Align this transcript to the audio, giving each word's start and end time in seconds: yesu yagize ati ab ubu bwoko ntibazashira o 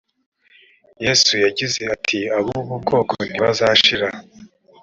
yesu 1.03 1.31
yagize 1.45 1.81
ati 1.95 2.19
ab 2.37 2.45
ubu 2.59 2.75
bwoko 2.83 3.15
ntibazashira 3.29 4.07
o 4.13 4.17